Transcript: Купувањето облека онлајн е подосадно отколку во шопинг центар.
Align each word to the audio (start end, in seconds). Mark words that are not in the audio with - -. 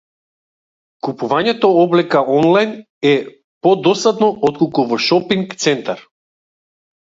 Купувањето 1.07 1.69
облека 1.81 2.23
онлајн 2.37 2.73
е 3.11 3.11
подосадно 3.67 4.31
отколку 4.51 4.87
во 4.95 4.99
шопинг 5.11 5.55
центар. 5.67 6.03